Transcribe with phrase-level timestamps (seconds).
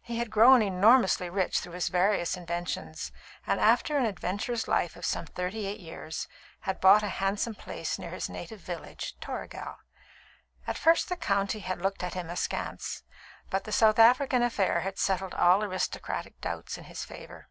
[0.00, 3.10] He had grown enormously rich through his various inventions,
[3.44, 6.28] and, after an adventurous life of some thirty eight years,
[6.60, 9.78] had bought a handsome place near his native village, Toragel.
[10.68, 13.02] At first the county had looked at him askance,
[13.50, 17.48] but the South African affair had settled all aristocratic doubts in his favour.